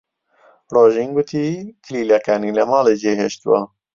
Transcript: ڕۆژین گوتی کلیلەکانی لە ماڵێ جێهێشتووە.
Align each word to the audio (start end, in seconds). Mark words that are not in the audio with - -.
ڕۆژین 0.73 1.09
گوتی 1.15 1.45
کلیلەکانی 1.85 2.55
لە 2.57 2.63
ماڵێ 2.71 2.93
جێهێشتووە. 3.03 3.59